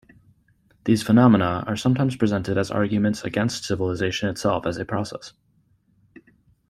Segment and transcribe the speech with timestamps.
[0.85, 5.33] These phenomena are sometimes presented as arguments against civilization itself as a process.